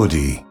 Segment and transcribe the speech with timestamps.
[0.00, 0.42] Melody.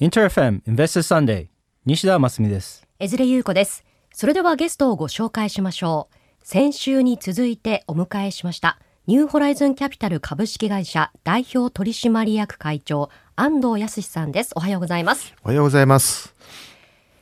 [0.00, 1.48] Inter FM Investor Sunday.
[1.84, 2.86] 西田真澄です。
[2.98, 3.84] 江連優子です。
[4.14, 6.16] それではゲストをご紹介しましょう。
[6.42, 14.52] 先週に続いてお迎えしましたニューホライズンキャピタル株式会社代表取締役会長安藤康さんです。
[14.56, 15.34] おはようございます。
[15.44, 16.34] おはようございます。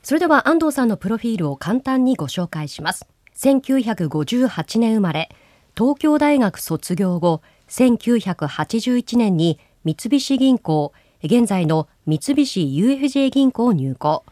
[0.01, 3.05] それでは安藤さんのプロフィールを簡単にご紹介します。
[3.35, 5.29] 1958年生まれ
[5.77, 14.23] 東京大学卒業後1981年に三菱銀行現在の三菱 UFJ 銀行入行。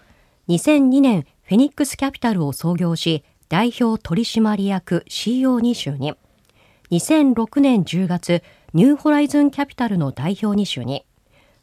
[0.47, 6.15] 2002年フェニックスキャピタルを創業し代表取締役 CEO に就任。
[6.91, 8.41] 2006年10月
[8.73, 11.01] ニューホライズンキャピタルの代表に就任。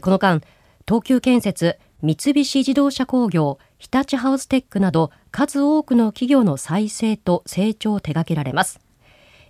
[0.02, 0.42] この間
[0.86, 8.78] 東急建設三菱自動車工業日立ハウステックなど数多くの企業の再生と成長を手掛けられます。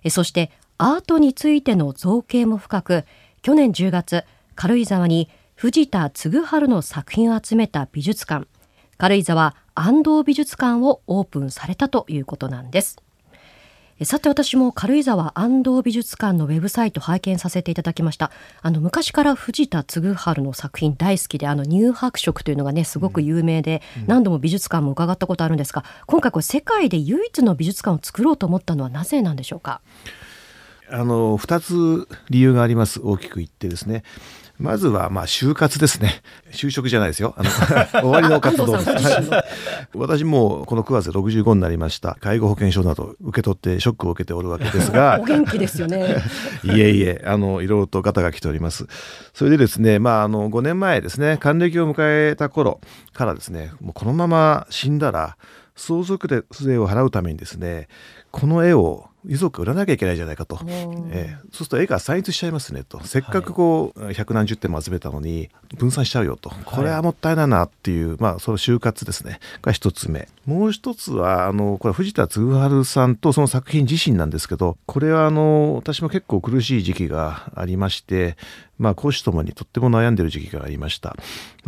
[0.09, 3.03] そしてアートについての造形も深く
[3.41, 4.23] 去年10月
[4.55, 8.45] 軽井沢に藤田嗣治の作品を集めた美術館。
[8.97, 12.97] 軽井沢安藤美術館をオープンされたということなんです。
[13.97, 18.31] えさて私も軽井沢安藤美術館のウェブサイト拝見させていただきました。
[18.61, 29.79] あの昔から藤田嗣治の作品大好きであの乳白色というのがねすごく有名で、何度も美術館も伺ったことあるんですが今回これ世界で唯一の美術館を作ろうと思ったのはなぜなんでしょうか？
[30.91, 32.99] あの2つ理由があります。
[33.01, 34.03] 大きく言ってですね。
[34.57, 36.21] まずはまあ就活ですね。
[36.51, 37.35] 就職じゃないですよ。
[37.37, 37.49] あの
[38.01, 38.77] 終わりの活動
[39.93, 42.17] 私もこの9月で65になりました。
[42.21, 46.17] 介護保険証など受け取ってショックを受けておるわけですが お、元気ですよね
[46.63, 48.87] いえいえ、あの、いろいろとガタが来ております。
[49.33, 52.79] それでですね、まあ、あの、5年前ですね、還暦を迎えた頃
[53.13, 55.37] からですね、もうこのまま死んだら、
[55.75, 57.87] 相続税を払うためにですね、
[58.31, 60.59] この絵を遺族が売らなきゃいけないじゃないかと。
[60.65, 63.03] ええそうすると絵が散逸しちゃいますねと。
[63.05, 66.51] せっかくこう、百何十点も集めたのに、分散しちゃうよと。
[66.65, 69.39] これはもったいないなっていう、まあ、その就活ですね。
[69.61, 70.27] が一つ目。
[70.45, 78.37] もう一つは、あの、これ藤田嗣治さんとその作品自身なんですけど、これはあの、私も結構苦しい時期がありまして、
[78.77, 81.15] まあ、講師ともにとっても悩んでる時期がありました。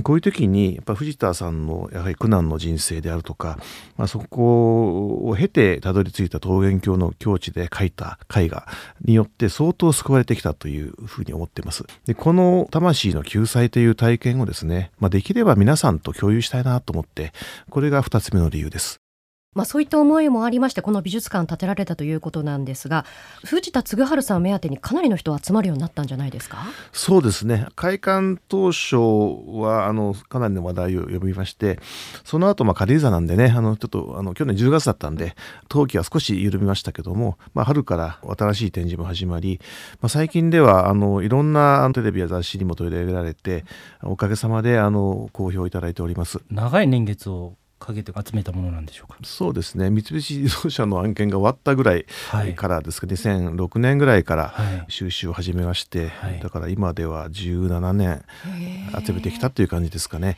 [0.04, 3.58] こういう時に、やっぱ藤田さんのやはり苦難の人生であるとか、
[3.98, 8.68] まあ、そこを経てたどり着いた桃源郷の境地で書いた絵画
[9.04, 11.86] によって相当救われてきたというふうに思っています。
[12.06, 17.32] で、この魂の救済という体験をですね、まあ、できれば皆さんと共有したいなと思って、
[17.70, 19.07] これが二つ目の理由です。
[19.58, 23.06] まあ、そういった思いもありましてこの美術館建てられたということなんですが
[23.44, 26.58] 藤田嗣治さん目当てにかなりの人集まるようになったんじゃないですか？
[26.94, 28.96] そうですね開館当初
[29.60, 31.80] はあのかなりの話題を呼びまして
[32.24, 35.36] その後まあ軽井沢なんでねあのちょっとあの去年10月だったんで
[35.70, 39.60] 冬季は少し緩みましたけども、まあ、春から新しい展示も始まり、
[40.02, 43.66] まあ、最近ではあのいろんなあのテレビや雑誌にも取り上げられて
[44.04, 46.42] おかげさまであの好評いただいております。
[46.52, 47.56] 長い年月を
[47.88, 49.18] かけて集めたものなんでしょうか？
[49.24, 49.90] そうですね。
[49.90, 52.54] 三菱自動車の案件が終わったぐらいはい。
[52.54, 54.86] からですか、2006年ぐらいからはい。
[54.90, 56.40] 収集を始めまして、はい。
[56.42, 58.26] だから今では17年
[59.06, 60.38] 集めてきたという感じですかね。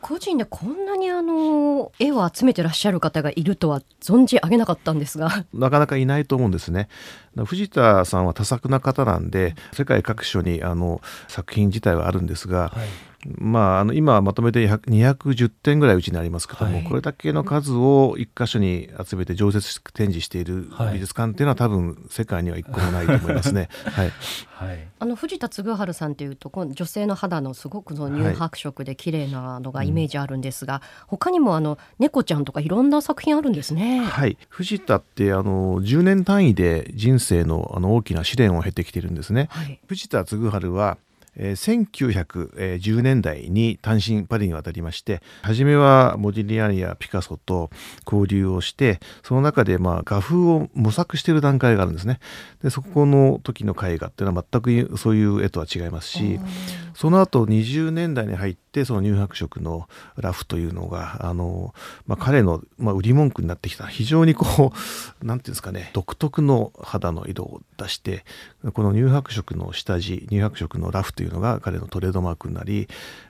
[0.00, 5.44] 個人でこんなにあの絵を集めてらっしゃる方がいるとは存じ上げなかったんですが。
[5.52, 6.88] なかなかいないと思うんですね。
[7.36, 12.88] 藤田さんは多作な方なんで世界各所にあの作品自体はあるんですが、はい
[13.26, 16.84] まあ、あの今まとめて100 210点ぐらいうちにありますけども、はい。
[16.84, 20.94] これだけの数を一箇所に集めて常設展示しているはい。
[20.94, 23.68] 美術館っていうのは多分世界には一個もないと思いますね。
[23.90, 24.12] はい、
[24.54, 24.88] はい。
[25.00, 34.04] あの藤田嗣治さんというとこの女性の肌のすごくその乳白色で綺麗なのがイメージあるんですが、他にもあの猫ちゃんとかいろんな作品あるんですね。
[34.04, 39.48] はい、藤田ってあの10年単位で人生のあの大きな試練を経てきているんですね。
[39.50, 39.80] はい。
[39.88, 40.98] 藤田嗣治は、
[41.38, 47.70] えー1910年代に単身パリに渡りまして初めはモディリアニやピカソと
[48.04, 52.20] 交流をしてその中でまあ画風を模索している段階があるんですね。
[52.62, 56.40] でそこの時の絵画っていうのは全くそういう絵とは違いますし
[56.94, 61.74] その後20年代に入ってその乳白色のラフというのがあの、
[62.06, 63.86] まあ、彼の、まあ、売り文句になってきた。
[63.86, 68.24] 非常にこう何て言うんですかね独特の肌の色を出して
[68.72, 72.88] この乳白色の下地乳白色のラフというのが彼のトレードマークになり、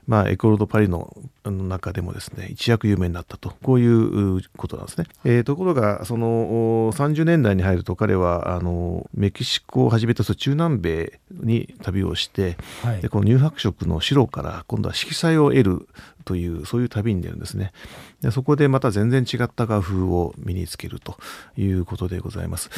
[0.08, 1.14] まあ、エコロードパリの
[1.44, 3.54] 中でもですね一躍有名になったと。
[3.62, 5.06] こういうことなんですね。
[5.24, 13.02] えーところがそのお30年代に入ると彼はあのメキシコをはじめとする中南米に旅をして、はい。
[13.02, 15.88] でこの乳白色の白から今度は色彩を得る
[16.24, 17.72] というそういう旅に出るんですね。
[18.22, 21.18] でそこでまた全然違った画風を身につけると
[21.56, 22.70] いうことでございます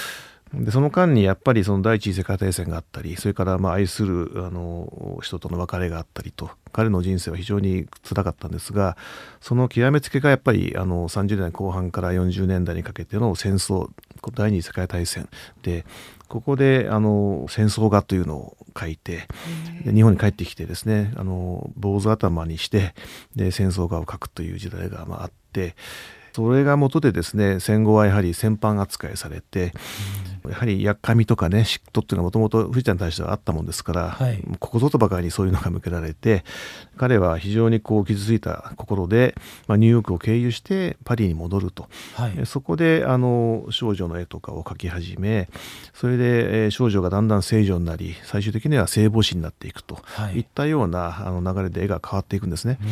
[0.55, 8.97] でその間にやっぱりその第一次世界大戦があったりそれからまあ愛するあの人との別れがあったりと彼の人生は非常に辛かったんですが
[9.41, 13.91] その極めつけがやっぱりあの30年代後半から40年代にかけての戦争
[14.35, 15.29] 第二次世界大戦
[15.63, 15.85] で
[16.29, 19.29] ここであの戦争画というのを書いて
[19.85, 22.95] で日本に帰ってきてですねあの坊主頭にして
[23.37, 25.77] で戦争画を描くという時代がまああって
[26.33, 29.73] それが元でですね戦後はやはり戦犯扱いされて、
[30.49, 36.45] やはりやっかみとかね嫉妬っていうのはもともと藤田に対してはあったもんですから、はい、ここぞとばかりにそういうのが向けられて
[36.97, 39.35] 彼は非常にこう傷ついた心で、
[39.67, 45.49] まあ、ニューヨークを経由してパリに戻ると、はい、そこであの少女の絵とかを描き始め
[45.95, 52.79] それで、えー、少女がだんだん聖女になり最終的には聖母子になっていくと、はい、いったようなあの流れで絵が変わっていくんですね。
[52.81, 52.89] うん。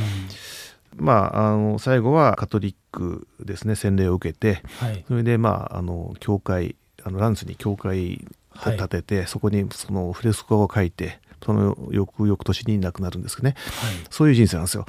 [0.96, 6.76] まあ、あの最後はカトリックですね洗礼を受けて、はい、それでまああの教会
[7.08, 8.24] あのランスに教会
[8.66, 14.86] を建てて、はい、そこにそのフレスコを描いてその翌々年に亡くなるんですけどね、はい、そういう人生なんですよ。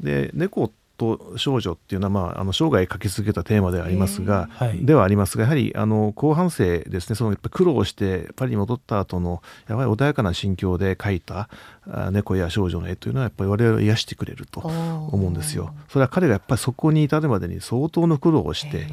[0.00, 7.16] で猫と少女っていうのは、まあ、あの生涯書き続けたテーマではありますが、はい、ではありますがやはりあの後半生ですね。
[7.16, 11.48] そのやっぱ苦労してパリに戻った後のやはり穏やかな心境で描いた
[12.12, 15.74] 猫や少女の絵というのはやっぱり我々を癒してくれると思うんですよ。
[15.88, 18.86] それは彼がやっぱりそこに至るまでに相当の苦労をして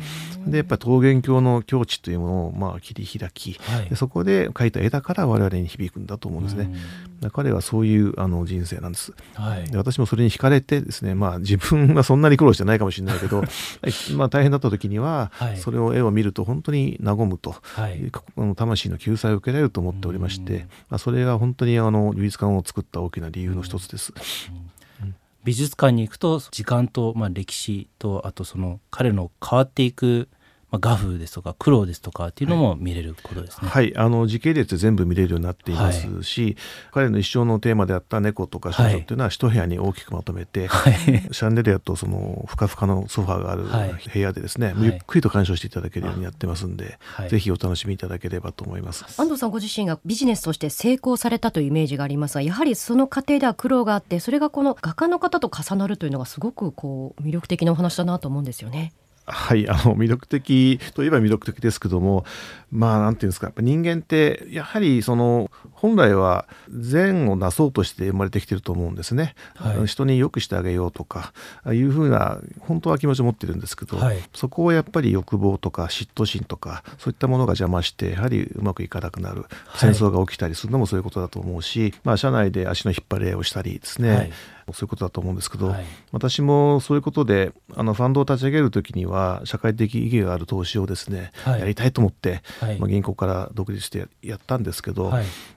[0.45, 6.73] でやっぱり桃源郷の境地というものをまあ切り開き、はい、そこで描いた絵だから我々に響くんだと思うんですね。
[7.31, 9.13] 彼はそういうあの人生なんです。
[9.35, 13.43] はい、で私もそれに惹かれてですねまあ自分はそんなに苦労してないかもしれないけど
[14.17, 18.11] まあ大変だった時には、はい、それを絵を見ると本当に和むと、はい、
[18.55, 24.13] 魂の救済を受けられると思っておりまして、まあ、それが本当にあの美術館を作った大きな理由の一つです。
[25.43, 30.29] 美術館に行くと時間と、まあ、歴史とあとその彼の変わっていく
[30.71, 33.67] まあ、画風ですとか苦労ですとかっていうのも見れることですね。
[33.67, 36.55] はい、はい、あの時系列全部見れるようになっていますし、はい、
[36.93, 40.93] 彼の一生のテーマであった猫とか少女っていうのは一部屋に大きくまとめて、はい、
[41.31, 43.63] シャンデリアとそのふかふかのソファーがある
[44.11, 46.97] 部屋でですね、ゆっくりと鑑賞していただけるようにやってますんで、
[47.29, 49.03] ぜひお楽しみいただければと思います。
[49.17, 58.93] 安藤さんご自身がビジネスとして成功されたというイメージがありますが、やはりその過程では苦労があって、それがこの画家の方と重なるというのがすごくこう魅力的なお話だなと思うんですよね。
[59.25, 62.25] はいあの魅力的といえば魅力的ですけども
[62.71, 71.33] まあなんていうんですかやっぱ人間ってやはりその本来は善をなそうとして生まれてきてると思うんですね、はい、人に良くしてあげようとか
[71.67, 79.45] いうふうな本当は気持ちを持ってるんですけど、はい、そこをやっぱり欲望とか嫉妬心とかそういったものが邪魔してやはりうまくいかなくなる。
[79.75, 84.31] 戦争が起きたりするのもそういうことだと思うし、まあ、社内で足の引っ張り合いをしたりですね、
[84.73, 95.11] そういうことだと思うんですけど、はい、私もそういうことであのファンドを立ち上げる時には社会的意義がある投資をですね、はい、やりたいと思って、はい、まあ、銀行から独立してやったんですけど、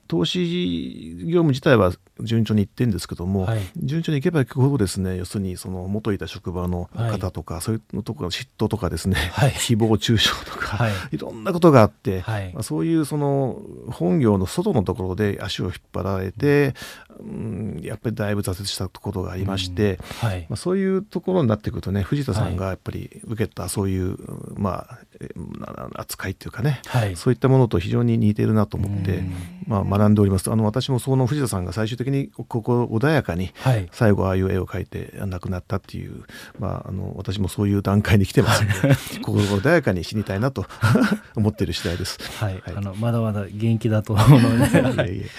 [0.08, 12.22] 投資業務自体は順調にいってるんですけども、はい、順調にいけばいくほどですね要するにその元いた職場の方とか、はい、そういうところ嫉妬とかですね、はい、誹謗中傷とか、はい、いろんなことがあって、
[12.54, 13.60] まあ、そういうその
[13.90, 16.74] 本業の外のところで足を引っ張られて、
[17.18, 20.28] うん、やっぱりだいぶ挫折したことがありまして、うん。
[20.28, 24.16] はい、まあ、そういうところになってくるとね藤田さんがやっぱり受けたそういう、
[24.56, 26.80] まあ、扱いっていうかね、
[27.17, 29.23] そういったものと非常に似てるなと思って、
[29.67, 30.50] まあ、学んでおります。
[30.50, 33.52] あの私もその藤田さんが最終的にここ穏やかに
[33.92, 36.25] 最後ああいう絵を描いて亡くなったっていう、
[36.59, 40.66] まあ、あの私もそういう段階に来てますので 心穏やかに死にたいなと
[41.37, 42.18] 思っている次第です。
[42.38, 45.30] はい、はい、あのまだまだ元気だと思うので。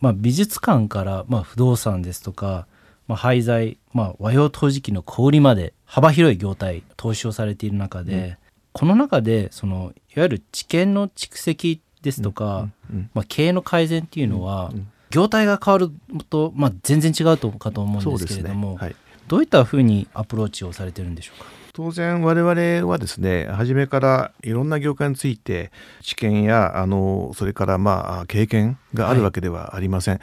[0.00, 2.66] まあ、美術館から、まあ、不動産ですとか、
[3.08, 8.36] まあ、廃材、まあ、和洋陶磁器の小売まで幅広い業態投資をされている中で、うん、
[8.78, 12.68] この中でそのいわゆる知見の蓄積ですとか、
[13.14, 14.70] まあ、経営の改善っていうのは、
[15.08, 15.90] 業態が変わる
[16.28, 18.76] と、まあ、全然違うとかと思うんですけれども、ね。
[18.78, 18.96] はい、
[19.28, 21.46] どういったふうにアプローチをされてるんでしょうか？
[21.72, 30.14] 当然我々はですね初めからいろんな業界について知見やあのそれからまあ経験があるわけではありません。
[30.14, 30.22] はい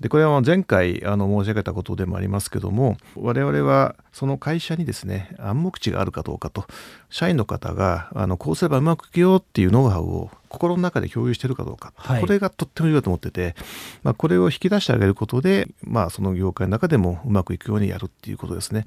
[0.00, 6.64] でこれは前回あの申し上げたことでもありますけども我々はその会社にですね暗黙知があるかどうかと
[7.10, 13.54] 社員の方があのこうすればうまくいくよっていうノウハウを心の中で共有してるかどうか、はい、これがとっても重要だと思ってて、
[14.02, 18.84] まあ、これを引き出してあげることで、まあ、その業界の中でもうまくいくようにやるっていうことですね。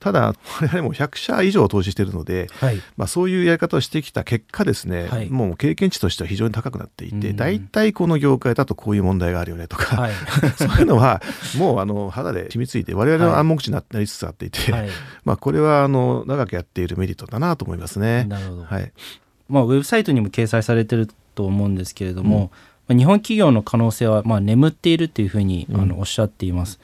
[0.00, 10.08] ただ我々も100社以上投資してるので、はい、まあ、そういうやり方をしてきた結果ですね、はい、もう経験値としては非常に高くなっていて大体この業界だとこういう問題があるよねとか、
[10.56, 11.22] そういうのは
[11.58, 14.58] もうあの肌で染みついて我々の暗黙知になりつつあっていて、
[15.24, 18.24] まあ、これはあの長くやっているメリットだなと思いますね。
[18.24, 18.92] なるほど、はい。
[19.48, 22.50] まあ、ウェブサイトにも掲載されてると思うんですけれども、
[22.88, 26.80] まあ、日本企業の可能性はまあ眠っているというふうにあのおっしゃっています。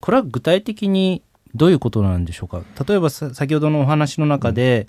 [0.00, 1.22] これは具体的に
[1.54, 2.62] どういうことなんでしょうか？
[2.88, 4.86] 例えばさ先ほどのお話の中で、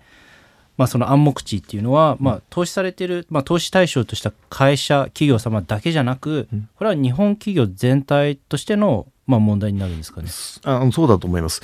[0.78, 6.70] まあ、その暗黙知っていうのは、まあ、投資されてる、まあ、投資対象とした会社企業様だけじゃなくうん。
[6.76, 10.30] これは日本企業全体としての、まあ、問題になるんですかね。
[10.64, 11.62] あそうだと思います。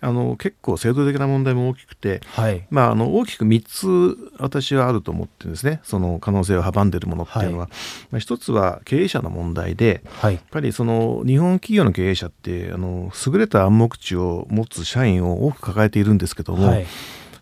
[0.00, 5.80] あの結構制度的な問題も大きくて、はい、まあ、あの大きく3つ私はあると思ってるんですね。
[5.82, 7.68] その可能性を阻んでいるものっていうのは、
[8.10, 10.34] まあ、一つは経営者の問題ではい。
[10.34, 16.86] やっぱりその日本企業の経営者ってあの優れた暗黙知を持つ社員を多く抱えているんですけども、はい。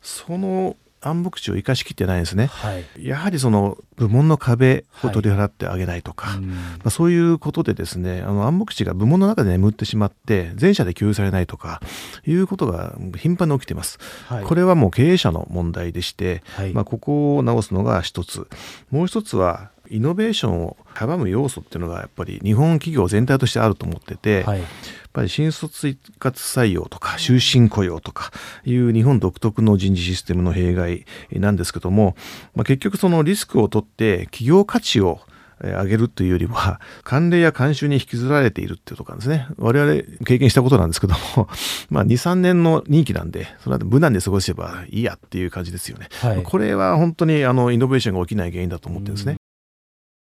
[0.00, 2.46] その暗黙知を生かしきってないんですね。
[2.46, 2.84] はい。
[3.06, 6.50] やはりその部門の壁を取り払ってあげないとか、うん。
[6.50, 11.80] まあ、そういうことでですねあの暗黙知が部門の中で眠ってしまって全社で共有されないとか
[12.26, 13.98] いうことが頻繁に起きています。
[14.28, 14.44] はい。
[14.44, 16.72] これはもう経営者の問題でして、はい。
[16.72, 18.48] まあ、ここを直すのが一つ。
[18.90, 24.60] もう一つはイノベーションを阻む要素っていうのがやっぱり日本企業全体としてあると思ってて、はい。
[24.60, 24.68] やっ
[25.12, 28.32] ぱり新卒一括採用とか終身雇用とか
[28.66, 32.16] いう日本独特の人事システムの弊害なんですけども、
[32.54, 35.20] まあ、結局そのリスクを取って企業価値を
[35.62, 39.46] えー上げるというよりは慣例や慣習に引きずられているっていうところなんですね。
[39.56, 41.48] 我々経験したことなんですけども
[41.88, 46.42] まあ23年の任期なんでその後無難に過ごせばいいやっていう感じですよね、はい。
[46.42, 49.36] これは本当にあのイノベーションが起きない原因だと思ってるんですね、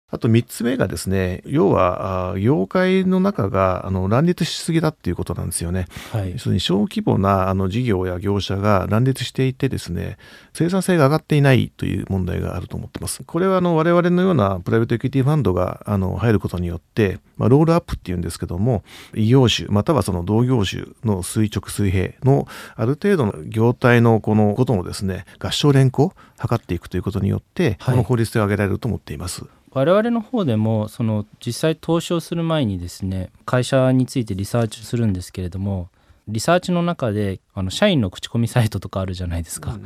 [0.08, 5.86] あと3つ目がですね要はあ業界の中があの乱立しすぎだっていうことなんですよね。
[6.12, 6.32] はい。
[6.32, 10.16] 要するに小規模なあの事業や業者が乱立していてですね
[10.52, 13.24] 生産性が上がっていないという問題があると思ってます。
[13.24, 18.84] これはあの我々のようなプライベートエクイティファンドがあの入ることによって、まあ、ロールアップっていうんですけども
[19.14, 22.46] 異業種またはその同業種の垂直水平の
[22.76, 27.94] ある程度の業態のこのことのですね合唱連行を図っていくということによって、はい。
[27.94, 29.44] この法律性を上げられると思っています。
[29.76, 35.90] 我々の方でもその実際投資をする前にですね会社についてリサーチするんですけれども
[36.28, 39.78] リサーチの中であの社員の口コミサイトとかあるじゃないですか、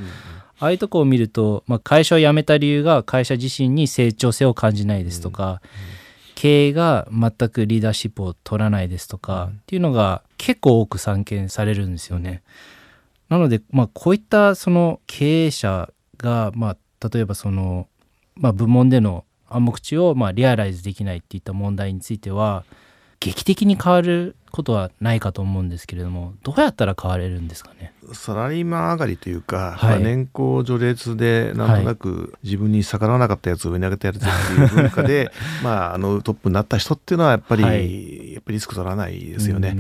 [0.61, 5.61] ああいうとこを見ると、まあ、会社を辞めた理由が会社自身に成長性を感じないですとか、
[6.37, 12.43] 経営が全くリーダーシップを取らないですとか、っていうのが結構多く散見されるんですよね。
[13.29, 17.87] なので、まあ、こういったその経営者が、まあ、例えばその、
[18.37, 22.65] まあ、部門での暗黙知をまあリアライズできないっていった問題については
[23.19, 27.93] 劇的に変わることはないかと思うんですけれどもどうやったら変われるんですかね？
[28.13, 29.91] サラリーマン上がりというか、はい。
[29.91, 35.31] まあ、年功序列でなんとなく自分に逆らわなかったやつを上に上げてやるっていう文化で
[35.63, 38.33] まああのトップになった人っていうのはやっぱり、はい。
[38.33, 39.77] やっぱりリスク取らないですよね。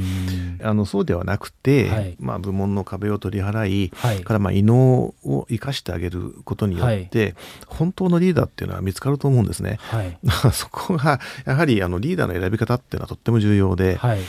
[0.60, 0.66] うん。
[0.66, 2.16] あのそうではなくて、はい。
[2.20, 4.20] まあ、部門の壁を取り払い、はい。
[4.20, 7.34] からまあ異能を生かしてあげることによって、
[7.66, 9.78] 本当のリーダーっていうのは見つかると思うんですね。
[9.80, 10.18] はい。
[10.52, 14.20] そこがやはりあのリーダーの選び方っていうのはとっても重要で、はい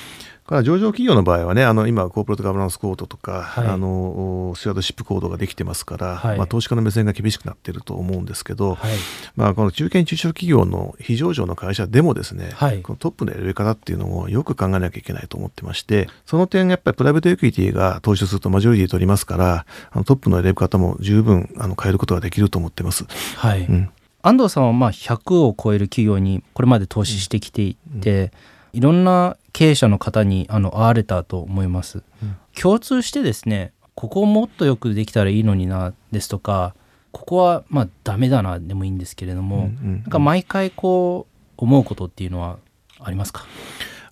[0.45, 3.67] から上場企業の場合はね、あの今、コーポレートガバナンスコードとか、はい。
[3.67, 6.37] あのスチュワードシップコードができてますから、はい。
[6.37, 8.91] まあ、投資家の目線が厳しくなっていると思うんですけど、はい。
[9.35, 12.81] まあ、この中堅・中小企業の非上場の会社でもですね、はい。
[12.81, 23.05] このトップの選び方っていうのをよく考えなきゃいけないと思ってまして、その点、やっぱりプライベートエクイティが投資をするとマジョリティ取りますから、あのトップの選び方も十分あの変えることができると思ってます。
[23.37, 23.61] はい。
[23.61, 23.89] うん。
[24.23, 28.31] 安藤さんはまあ100を超える企業にこれまで投資してきていて、
[28.73, 32.35] いろんな経営者の方にあの会われたと思います、うん。
[32.59, 36.75] 共通してですねここをもっとよくできたらいいのになですとか
[37.11, 42.57] ここはまあダメだなでもいいんですけれども、うんうんなんか毎回こう思うことっていうのは
[42.99, 43.45] ありますか？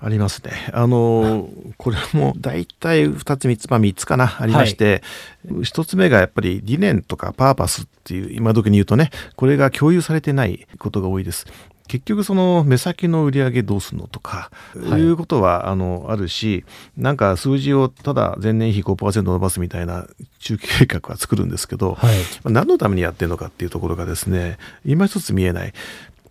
[0.02, 0.52] ありますね。
[0.74, 5.04] あのこれも大体2つ3つまあ3つかなありまして、
[5.46, 11.48] 1つ目がやっぱり理念とかパーパスっていう今時に言うとねこれが共有されてないことが多いです。
[11.90, 16.64] 結局その目先の売り上げどうするのとか、はいい、うことはあのあるし
[16.96, 20.06] なんか数字をただ前年比5%伸ばすみたいな
[20.38, 25.74] 中期計画は作るんですけど、はいまあ何のためにやってるのかっていうところがですね今一つ見えない。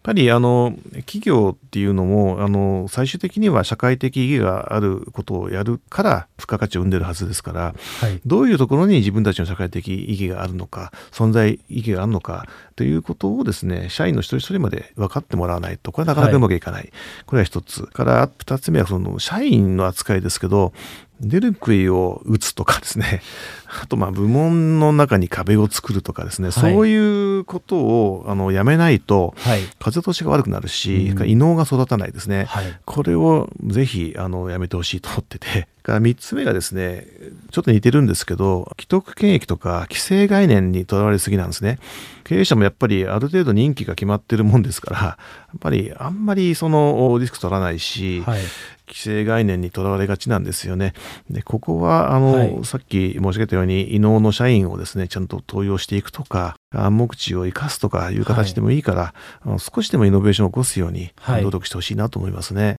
[0.08, 0.74] ぱりあの
[1.06, 8.18] 企業っていうのもあの最終的には社会的意義があることをやるから付加価値を生んでるはずですからはい。
[8.24, 16.90] どういうところに自分たちの社会的意義があるのか存在意義があるのかということをですね社員の一人一人まで分かってもらわないとこれはなかなかうまくいかない、
[17.26, 17.82] これは一つ。
[17.82, 20.72] から二つ目はその社員の扱いですけど
[21.20, 23.22] 出る杭を打つとかですね。
[23.82, 26.52] あとまあ部門の中に壁を作るとかですね、はい。
[26.52, 29.60] そういうことをあのやめないとはい。
[29.78, 31.28] 風通しが悪くなるし、うん。
[31.28, 32.78] 異能が育たないですね、はい。
[32.84, 35.68] これをぜひあのやめてほしいと思ってて。
[35.88, 37.06] から3つ目がですね
[37.50, 41.78] ちょっと似てるんですけど既得権益とか既成概念にとらわれすぎなんですね。
[42.24, 45.16] 経営者もやっぱりある程度任期が決まってるもんですからや
[45.56, 48.40] っぱりあんまりそのリスク取らないし、はい、
[48.88, 50.94] 既成概念にとらわれがちなんですよね。
[51.30, 59.14] でここはあの、はい、さっき申し上げたように異能の社員をですねちゃんと登用していくとか暗黙知を生かすとかいう形でもいいから、
[59.44, 61.10] はい、少しでもイノベーションを起こすように
[61.42, 62.76] 努力してほしいなと思いますね。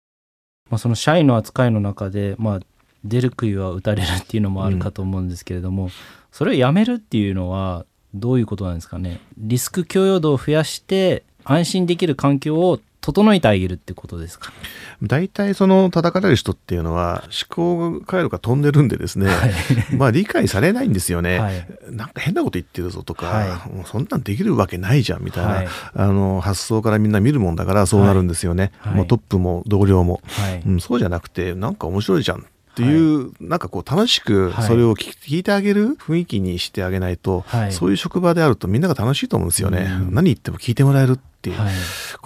[0.71, 2.61] まあ、その社員の扱いの中で、まあ、
[3.05, 5.91] 出る杭は打たれるっていうのもあるかと思うんですけれども、うん、
[6.31, 9.21] それをやめるっていうのはどういうことなんですかね。
[9.39, 14.53] リスク許容度を増やして安心できる環境を整えてあげるってことですか？
[15.03, 19.53] 大体その叩かれる人っていうのは思考回路が飛んでるんでですね、はい、
[19.97, 30.21] まあ理解されないんですよね、はい、なんか変なこと言ってるぞとか、はい、もうそんなんできるわけないじゃんみたいな、はい、あの発想からみんな見るもんだからそうなるんですよね、もうトップも同僚も、
[30.67, 32.45] うん、そうじゃなくてなんか面白いじゃん
[32.83, 39.89] っていう、はい、なんかこう楽しくそれを聞いてあげる雰囲気にしてあげないと、はい、そういう職場であるとみんなが楽しいと思うんですよね。
[40.03, 41.75] うん、何言っても聞いてもらえるっていう、はい、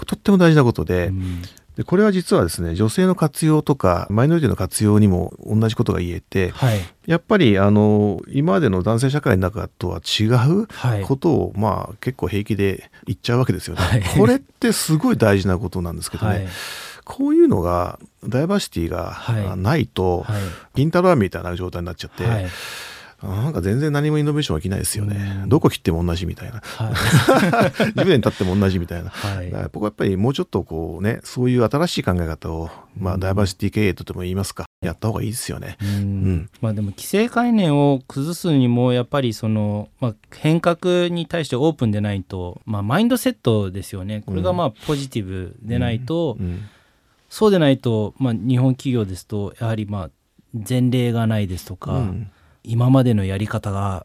[0.06, 1.06] とっても大事なことで。
[1.06, 1.42] うん。
[1.76, 10.68] でこれは実はですね女性の活用とかマイノリティの活用にも同じことが言えて、はい、やっぱりあの今までの男性社会の中とは違う
[11.06, 13.80] ことを、まあ結構平気で言っちゃうわけですよね。
[13.82, 16.46] はい、これってすごい大事なことなんですけどね。
[17.02, 20.24] はいこういうのがダイバーシティがないと、
[20.74, 22.46] 銀太郎みたいな状態になっちゃって、はい、
[23.22, 25.44] なんか全然何もイノベーション起きないですよね。
[25.46, 26.60] どこ切っても同じみたいな。
[26.60, 26.92] はい、
[27.94, 29.10] 10年経っても同じみたいな。
[29.10, 35.76] はい、僕はやっぱりもうちょっとこうね、そういう新しい考え方を、まあ、ダイバーシティ経営とでも言いますか、やった方がいいですよね。
[35.80, 44.24] うん、まあでも規制概念を崩すにもやっぱりその、まあ、変革に対してオープンでないと、まあ、マインドセットですよね。
[44.26, 46.46] これがまあポジティブでないと、うん。
[46.46, 46.64] うん
[47.32, 50.10] そうでないと、まあ、日本企業ですとやはりまあ
[50.52, 52.30] 前例がないですとか、うん、
[52.62, 54.04] 今までのやり方が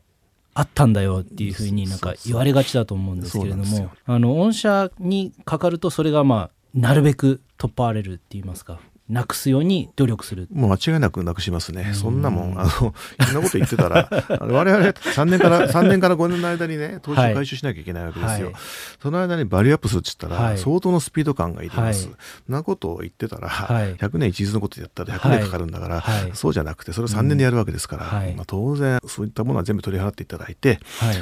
[0.53, 10.47] あったんだよっていうふうになんか言われがちだと思うんですけれどもあの御社にかかるとそれがまあなるべく取っ払われるって言いますかなくすように努力する。
[10.51, 12.59] もう間違いなくなくしますね、そんなもん。
[12.59, 12.93] あのそん
[13.33, 14.09] なこと言ってたら
[14.41, 18.55] 我々3年から3年から5年の間にね投資を回収しなきゃいけないわけですよ、はい、
[19.01, 30.79] その間にバリューアップするって言ったら、相当のスピード感がいります、はい、なことを言ってたら、はい、100年一途のことやったら100年かかるんだから、そうじゃなくてそれを3年でやるわけですから、まあ、当然そういったものは全部取り払っていただいて、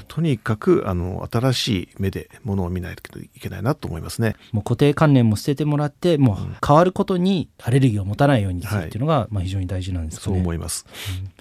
[0.07, 4.35] とにかくあの新しい目でものを見ないといけないなと思いますね。
[4.51, 10.35] もう固定観念も捨ててもらってもう変わることにアレルギーを持たないようににするっていうのが、まあ、非常に大事なんですかね。
[10.35, 10.85] そう思います、
[11.21, 11.31] うん。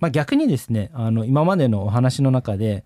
[0.00, 2.84] まあ、逆にですねあの今までのお話の中で、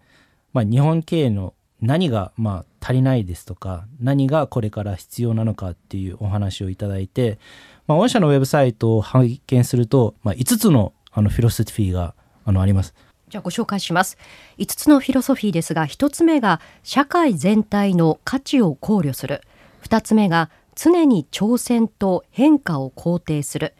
[0.52, 7.38] まあ、日本経営の何がまあ足りないですとか何がこれから必要なのかっていうお話をいただいて、
[7.86, 12.94] まあ、御社のウェブサイトを拝見すると、まあ、5つのあのフィロソフィーがあのあります。
[13.28, 14.16] じゃあご紹介します。
[14.58, 19.42] 5つのフィロソフィーですが1つ目が社会全体の価値を考慮する。
[19.84, 23.74] 2つ目が常に挑戦と変化を肯定する。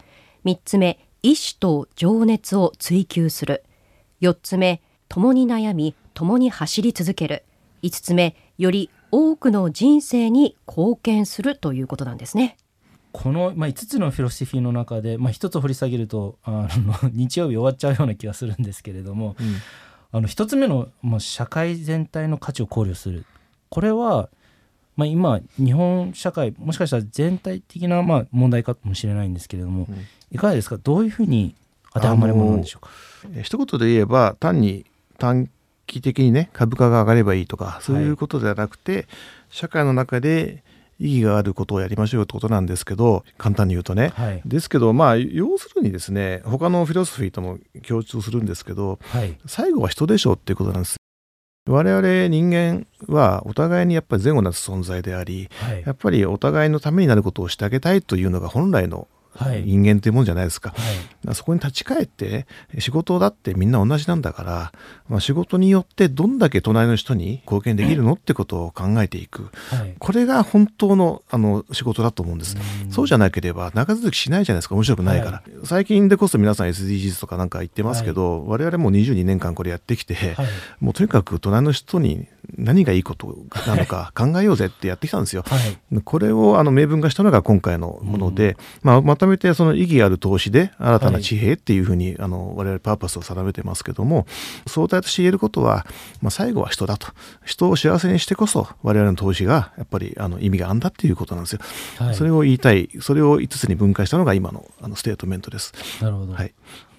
[0.44, 3.64] 3つ目意志と情熱を追求する。
[4.20, 7.44] 4つ目共に悩み共に走り続ける。
[7.83, 12.57] 5つ目より多くの人生に貢献するということなんですね。
[13.12, 19.57] この、まあ、5つのフィロソフィーの中で、まあ、1つ掘り下げるとあの 日曜日終わっちゃうような気がするんですけれども、うん、
[20.12, 23.26] あの1つ目の、まあ、社会全体の価値を考慮する。
[23.68, 24.31] これは
[24.94, 30.76] まあ、今日本社会もしかしたら全体的なまあ問題かもしれないんですけれども、うん、いかがですか？
[30.76, 31.55] どういうふうに
[31.94, 32.90] 当てはまるものなんでしょうか？
[33.42, 34.85] 一言で言えば単に
[35.18, 35.48] 短
[35.87, 39.07] 期的にね株価が上がればいいとかそういうことではなくて、はい、
[39.50, 40.62] 社会の中で
[41.00, 50.96] 意義があることをやりましょうってことなんですけど簡単に言うとね、はい、ですけどまあ要するにですね他のフィロソフィーとも共通するんですけど、はい、最後は人でしょうっていうことなんです
[51.66, 59.07] 我々人間はお互いにやっぱり前後なす存在であり、はい、やっぱりお互いのためになることをしてあげたいというのが本来の
[59.64, 60.75] 人間というもんじゃないですか、
[61.25, 62.47] はい、そこに立ち返って
[62.79, 64.73] 仕事だってみんな同じなんだから、
[65.09, 74.75] まあ、仕事によってどんだけ隣の人に貢献できるのってことを考えていく、はい、これが本当のあの仕事だと思うんです、うそうじゃなければ長続きしないじゃないですか。
[74.75, 80.37] 面白くないから、はい、最近でこそ皆さん SDGs とかなんか言ってますけど、はい、我々も22年間これやってきて、
[80.81, 85.45] もうとにかく隣の人に何がいいことなのか 考えようぜってやってきたんですよ。
[86.05, 94.26] これをあの明文化したのが今回のもので、まあ、まとめてその意義ある投資で新たな地平っていうふうに、あの我々パーパスを定めてますけども
[94.66, 95.87] 相対として言えることは、
[96.20, 97.08] まあ、最後は人だと。
[97.44, 101.61] 人を幸せにしてこそ我々の投資がやっぱりあの意味があんだっていうことなんですよ、
[101.98, 102.88] はい、それを言いたい。
[103.00, 105.72] それを5つに分解したのが今のあのステートメントです。
[106.02, 106.52] なるほど、はい。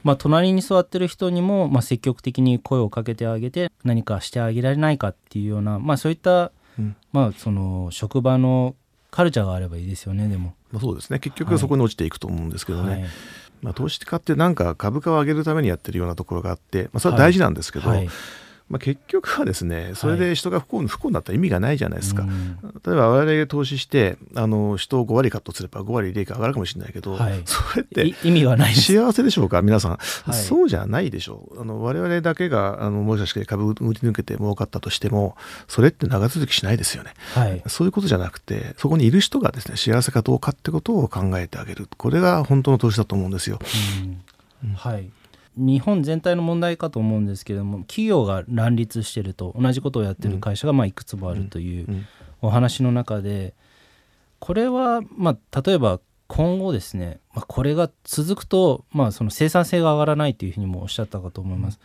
[0.03, 8.75] まあ、隣に座ってる人にも、まあ、積極的に声をかけてあげて何かしてあげられないかっていうような、まあ、そういった、うん、まあ、その職場の
[9.11, 10.55] カルチャーがあればいいですよねでも。
[10.73, 11.19] まあ、そうですね。
[11.19, 12.91] 結局そこに落ちていくと思うんですけどね。
[12.91, 13.05] はい。
[13.61, 18.09] まあ、投資家ってなんか株価を上げるためにやってるようなところがあって、まあ、それは大事なんですけど、はいはい
[18.73, 22.25] まあ、結局はですねそれで人が不幸,、不幸になったら意味がないじゃないですか、
[22.85, 29.61] 例えば我々が投資してあの人を5割カットすれば5割利益上がるかもしれないけど、はい、それって意味はない幸せでしょうか？
[29.61, 29.97] 皆さん、は
[30.29, 31.61] い、そうじゃないでしょう。
[31.61, 41.87] あの我々だけがあのもしかして株売り抜けて儲かったとしてもそれって長続きしないですよね、はい、そういうことじゃなくてそこにいる人がですね幸せかどうかってことを考えてあげる。
[41.97, 43.59] これが本当の投資だと思うんですよ。
[44.63, 45.09] うん、はい
[45.55, 51.87] 日本全体の問題かと思うんですけども企業が乱立してると同じことをやってる会社がまあいくつもあるという
[52.41, 53.53] お話の中で
[54.39, 61.79] これはまあ例えば今後ですね、まあ、これが続くと、まあ、その生産性が上がらないというふうにもおっしゃったかと思います。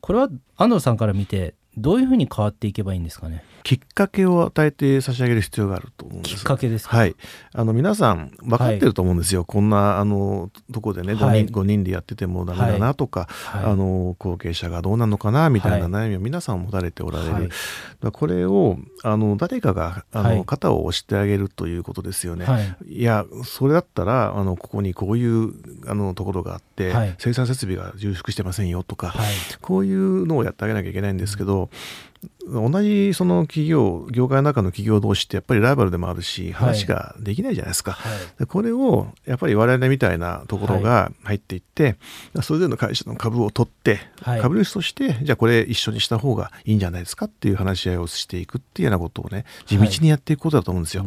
[0.00, 3.44] これは安藤さんから見てどういうふうに変わっていけばいいんですかね？
[3.62, 7.14] きっかけを与えて差し上げる必要があると思うんですきっかけですはい。
[7.52, 25.52] あの皆さん分かってると思うんですよ、はい、こんなあのとこでね5人,、はい、5人でやっててもダメだなとか、はい、あの後継者がどうなのかなみたいな悩みを皆さん持たれておられる、はい、これをあの誰かがあの、肩を押してあげるということですよね、い、やそれだったらあのここにこういう
[25.86, 29.14] あのところがあって、生産設備が重複してませんよとか、
[29.60, 31.70] こういうのをやってあげなきゃいけないんですけど、
[32.48, 38.08] 同じその企業業界の中の企業同士ってやっぱりライバルでもあるし話ができないじゃないですか、は
[38.40, 41.96] い、これをやっぱり我々みたいなところが入っていって、
[42.34, 51.06] はい、それぞれの会社の株を取って、はい、株主としてじゃあこれ一緒にした方がいいんじゃないですかっていう話し合いをしていくっていうようなことをね地道にやっていくことだと思うんですよ。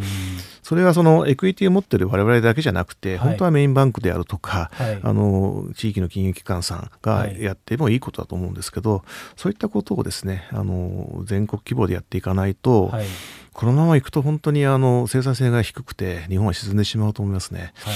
[0.63, 4.71] それはそのエクイティを持ってる我々だけじゃなくて、本当はメインバンクであるとか、
[5.03, 9.03] あの地域の金融機関さんがやってもいいことだと思うんですけど、
[9.35, 13.05] そういったことをですねあの全国規模でやっていかないと、はい、
[13.53, 17.73] このままいくと本当にあの生産性が低くて日本は沈んでしまうと思いますね。
[17.75, 17.95] はい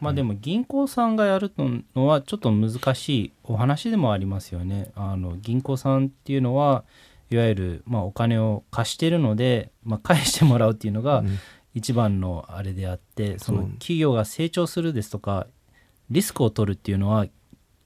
[0.00, 1.52] まあ、でも銀行さんがやる
[1.94, 4.90] のはちょっと難しいお話でもありますよね。
[4.94, 6.84] あの銀行さんっていうのは
[7.30, 11.22] いわゆるまあお金を貸してるので、まあ、返してもらうっていうのが
[11.74, 15.46] 一番のあれであって、その企業が成長するですとか
[16.10, 17.26] リスクを取るっていうのは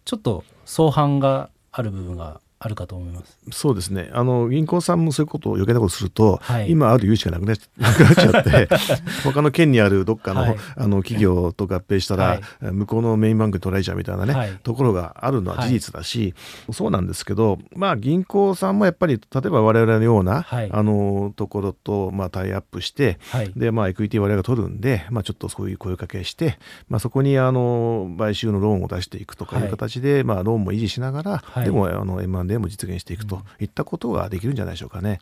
[0.04, 3.38] ちょっと相反がある部分があるかと思います。
[3.52, 4.08] そうですね。
[4.14, 8.68] あの銀行さんもそういうことを余計なことすると、はい、今ある融資がなくなっちゃ って
[9.22, 12.40] 他の県にあるどっかのはい、あの企業と合併したら、はい、
[12.72, 16.34] 向こうのメインバンクに取られちゃうみたいなね、ところがあるのは事実だし、
[16.72, 23.18] そうなんですけどまあ銀行さんもやっぱり例えば我々のような、あのところと、まあ、タイアップして、
[23.56, 35.20] でまあエクイティ我々が取るんで、まあ、ちょっとそういう声かけして、まあ、そこにあの買収のローンを出していくとかいう形で、まあ、ローンも維持しながら、でもあの M&A でも実現していくといったことができるんじゃないでしょうかね。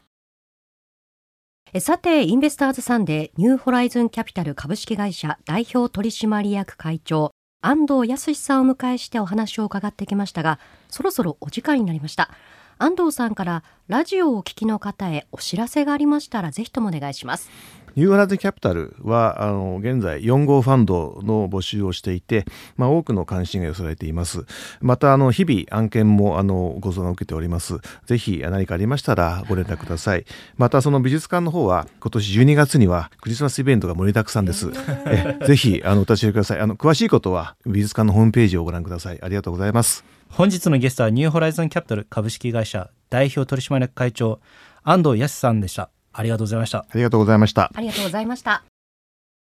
[1.81, 7.31] さて、インベスターズサンデーニューホライズンキャピタル株式会社代表取締役会長
[7.62, 10.59] 安藤康さんを迎えしてお話を伺ってきましたが、
[10.90, 12.31] そろそろお時間になりました。
[12.78, 17.50] 安藤さんからラジオをお聞きの方へお知らせがありましたらぜひともお願いします。
[17.94, 24.46] ニューアラズキャピタルはあの現在4号ファンドの募集をしていて、まあ、多くの関心が寄せられています。
[24.80, 27.78] またあの日々案件もあのご相談を受けております。
[28.06, 30.24] ぜひ何かありましたらご連絡ください。
[30.56, 34.70] またその美術館の方は今年12月にはクリスマスイベントが盛りだくさんです。
[35.06, 36.61] えぜひあのお立ち寄りください。
[36.61, 39.18] あの詳しいことは美術館のホームページをご覧ください。
[39.22, 44.40] ありがとうございます本日のゲストはニューホライゾンキャピタル株式会社代表取締役会長
[44.83, 45.90] 安藤康さんでした。
[46.11, 46.79] ありがとうございました。
[46.79, 47.71] ありがとうございました。
[47.75, 48.64] ありがとうございました。